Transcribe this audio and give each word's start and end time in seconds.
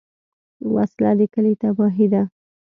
وسله 0.73 1.11
د 1.19 1.21
کلي 1.33 1.53
تباهي 1.61 2.07
ده 2.13 2.23